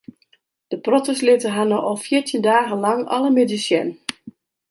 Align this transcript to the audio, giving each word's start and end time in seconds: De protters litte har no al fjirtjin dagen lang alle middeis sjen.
De 0.69 0.77
protters 0.85 1.19
litte 1.27 1.51
har 1.57 1.67
no 1.73 1.81
al 1.89 1.99
fjirtjin 2.05 2.45
dagen 2.49 2.81
lang 2.85 3.05
alle 3.17 3.31
middeis 3.37 3.67
sjen. 3.67 3.93